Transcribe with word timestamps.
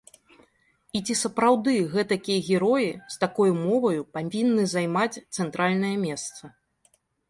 І 0.99 1.01
ці 1.09 1.15
сапраўды 1.23 1.73
гэтакія 1.93 2.39
героі, 2.49 2.89
з 3.15 3.21
такою 3.27 3.49
моваю, 3.63 4.01
павінны 4.19 4.69
займаць 4.77 5.21
цэнтральнае 5.35 5.97
месца? 6.13 6.57